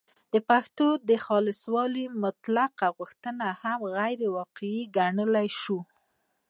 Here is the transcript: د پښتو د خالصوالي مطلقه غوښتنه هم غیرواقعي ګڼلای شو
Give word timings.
د 0.33 0.35
پښتو 0.49 0.87
د 1.09 1.11
خالصوالي 1.25 2.05
مطلقه 2.23 2.87
غوښتنه 2.97 3.47
هم 3.61 3.79
غیرواقعي 3.95 4.81
ګڼلای 4.97 5.47
شو 5.61 5.79